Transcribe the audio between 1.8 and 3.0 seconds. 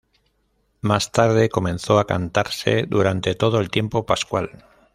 a cantarse